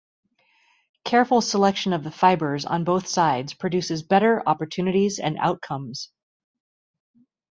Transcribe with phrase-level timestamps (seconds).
[1.05, 6.09] Careful selection of the fibers on both sides produces better opportunities and outcomes.